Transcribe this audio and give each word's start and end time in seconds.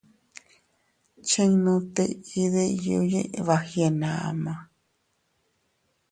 Chinnu 1.27 1.73
tiʼi 1.93 2.41
diyu 2.53 2.99
yiʼi 3.11 3.39
bagyenama. 3.47 4.53